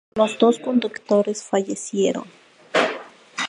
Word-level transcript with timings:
Los 0.15 0.39
dos 0.39 0.57
conductores 0.57 1.43
fallecieron. 1.43 2.23